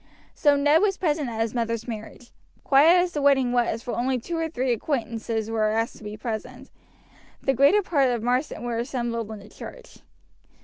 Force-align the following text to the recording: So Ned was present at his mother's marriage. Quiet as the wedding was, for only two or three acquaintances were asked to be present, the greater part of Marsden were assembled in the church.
So 0.33 0.55
Ned 0.55 0.81
was 0.81 0.97
present 0.97 1.29
at 1.29 1.41
his 1.41 1.53
mother's 1.53 1.87
marriage. 1.87 2.31
Quiet 2.63 3.03
as 3.03 3.11
the 3.11 3.21
wedding 3.21 3.51
was, 3.51 3.83
for 3.83 3.95
only 3.95 4.19
two 4.19 4.35
or 4.35 4.49
three 4.49 4.71
acquaintances 4.73 5.51
were 5.51 5.65
asked 5.65 5.97
to 5.97 6.03
be 6.03 6.17
present, 6.17 6.71
the 7.39 7.53
greater 7.53 7.83
part 7.83 8.09
of 8.09 8.23
Marsden 8.23 8.63
were 8.63 8.79
assembled 8.79 9.29
in 9.29 9.37
the 9.37 9.47
church. 9.47 9.99